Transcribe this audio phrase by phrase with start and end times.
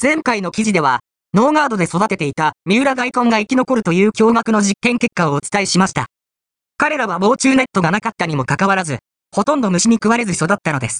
[0.00, 1.00] 前回の記事では、
[1.32, 6.08] ノーガードで育てていた三浦大根が生き残るという驚愕の実験結果をお伝えしました。
[6.76, 8.98] 彼らは防虫ネットがなかったにもかかわらず、
[9.34, 10.94] ほとんど虫に食われず育ったのです。